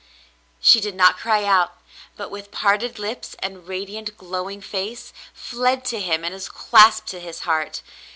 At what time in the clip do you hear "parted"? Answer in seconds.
2.49-2.97